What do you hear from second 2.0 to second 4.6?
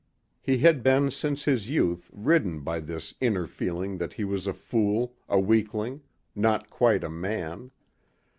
ridden by this inner feeling that he was a